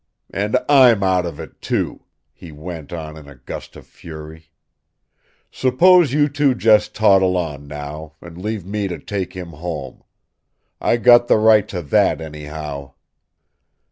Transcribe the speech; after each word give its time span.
And 0.33 0.57
I'M 0.67 1.03
out 1.03 1.27
of 1.27 1.39
it 1.39 1.61
too!" 1.61 2.05
he 2.33 2.51
went 2.51 2.91
on 2.91 3.15
in 3.17 3.27
a 3.29 3.35
gust 3.35 3.75
of 3.75 3.85
fury. 3.85 4.49
"S'pose 5.51 6.11
you 6.11 6.27
two 6.27 6.55
just 6.55 6.95
toddle 6.95 7.37
on, 7.37 7.67
now, 7.67 8.15
and 8.19 8.35
leave 8.35 8.65
me 8.65 8.87
to 8.87 8.97
take 8.97 9.33
him 9.35 9.49
home. 9.49 10.01
I 10.79 10.97
got 10.97 11.27
the 11.27 11.37
right 11.37 11.67
to 11.67 11.83
that, 11.83 12.19
anyhow." 12.19 12.95